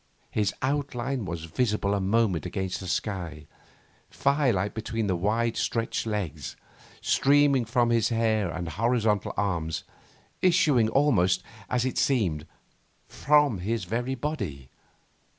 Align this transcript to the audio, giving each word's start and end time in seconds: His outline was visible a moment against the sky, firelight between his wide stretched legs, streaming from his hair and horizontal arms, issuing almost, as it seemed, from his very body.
His 0.31 0.51
outline 0.63 1.25
was 1.25 1.43
visible 1.43 1.93
a 1.93 2.01
moment 2.01 2.47
against 2.47 2.79
the 2.79 2.87
sky, 2.87 3.45
firelight 4.09 4.73
between 4.73 5.05
his 5.07 5.13
wide 5.19 5.55
stretched 5.55 6.07
legs, 6.07 6.55
streaming 7.01 7.65
from 7.65 7.91
his 7.91 8.09
hair 8.09 8.49
and 8.49 8.67
horizontal 8.67 9.31
arms, 9.37 9.83
issuing 10.41 10.89
almost, 10.89 11.43
as 11.69 11.85
it 11.85 11.99
seemed, 11.99 12.47
from 13.07 13.59
his 13.59 13.83
very 13.83 14.15
body. 14.15 14.71